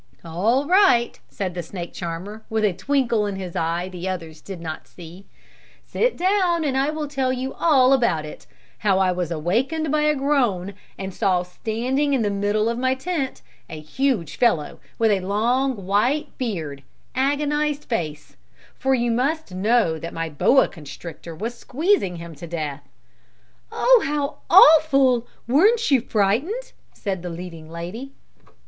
[0.25, 4.59] "All right," said the snake charmer, with a twinkle in his eye the others did
[4.59, 5.27] not see,
[5.85, 8.47] "sit down and I will tell you all about it,
[8.79, 12.95] how I was awakened by a groan, and saw standing in the middle of my
[12.95, 16.81] tent, a huge fellow, with a long, white beard
[17.13, 18.35] and white, agonized face;
[18.73, 22.81] for you must know that my boa constrictor was squeezing him to death."
[23.71, 25.27] "Oh, how awful!
[25.47, 28.13] Weren't you frightened?" said the leading lady.